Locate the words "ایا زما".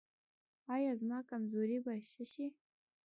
0.75-1.19